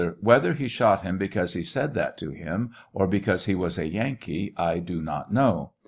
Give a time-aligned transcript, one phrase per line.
[0.19, 3.87] Whether he shot him because he said that to him, or because he was a
[3.87, 5.73] Yankee, I do not know.